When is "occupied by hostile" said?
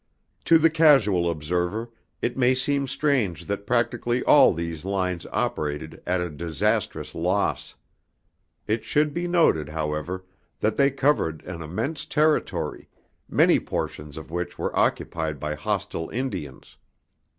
14.75-16.09